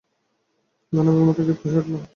[0.93, 2.03] দানবের মতো ক্ষিপ্ত হয়ে উঠলাম।